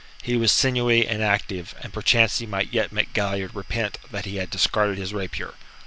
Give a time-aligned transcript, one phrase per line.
[0.23, 4.37] He was sinewy and active, and perchance he might yet make Galliard repent that he
[4.37, 5.53] had discarded his rapier.